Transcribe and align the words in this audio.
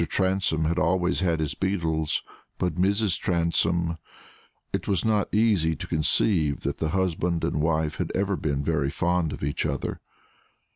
Transome 0.09 0.65
had 0.65 0.79
always 0.79 1.19
had 1.19 1.39
his 1.39 1.53
beetles, 1.53 2.23
but 2.57 2.73
Mrs. 2.73 3.19
Transome? 3.19 3.99
it 4.73 4.87
was 4.87 5.05
not 5.05 5.31
easy 5.31 5.75
to 5.75 5.85
conceive 5.85 6.61
that 6.61 6.79
the 6.79 6.89
husband 6.89 7.43
and 7.43 7.61
wife 7.61 7.97
had 7.97 8.11
ever 8.15 8.35
been 8.35 8.63
very 8.63 8.89
fond 8.89 9.31
of 9.31 9.43
each 9.43 9.63
other. 9.63 9.99